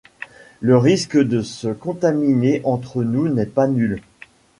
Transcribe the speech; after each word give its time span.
Le 0.61 0.79
risque 0.79 1.15
de 1.19 1.43
se 1.43 1.67
contaminer 1.67 2.61
entre 2.63 3.03
nous 3.03 3.27
n'est 3.29 3.45
pas 3.45 3.67
nul. 3.67 4.01